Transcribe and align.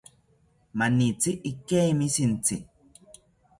Manitzi 0.77 1.31
ikeimi 1.51 2.07
shintzi 2.17 2.55